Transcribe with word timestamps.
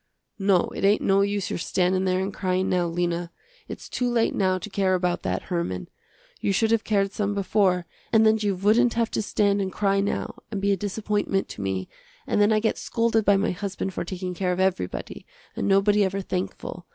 "No, 0.39 0.63
it 0.75 0.83
ain't 0.83 1.03
no 1.03 1.21
use 1.21 1.51
your 1.51 1.59
standin' 1.59 2.05
there 2.05 2.21
and 2.21 2.33
cryin', 2.33 2.67
now, 2.67 2.87
Lena. 2.87 3.29
Its 3.67 3.87
too 3.87 4.09
late 4.09 4.33
now 4.33 4.57
to 4.57 4.67
care 4.67 4.95
about 4.95 5.21
that 5.21 5.43
Herman. 5.43 5.89
You 6.39 6.51
should 6.51 6.71
have 6.71 6.83
cared 6.83 7.11
some 7.11 7.35
before, 7.35 7.85
and 8.11 8.25
then 8.25 8.39
you 8.39 8.55
wouldn't 8.55 8.95
have 8.95 9.11
to 9.11 9.21
stand 9.21 9.61
and 9.61 9.71
cry 9.71 9.99
now, 9.99 10.41
and 10.49 10.59
be 10.59 10.71
a 10.71 10.75
disappointment 10.75 11.49
to 11.49 11.61
me, 11.61 11.87
and 12.25 12.41
then 12.41 12.51
I 12.51 12.59
get 12.59 12.79
scolded 12.79 13.23
by 13.25 13.37
my 13.37 13.51
husband 13.51 13.93
for 13.93 14.03
taking 14.03 14.33
care 14.33 14.51
of 14.51 14.59
everybody, 14.59 15.23
and 15.55 15.67
nobody 15.67 16.03
ever 16.03 16.21
thankful. 16.21 16.87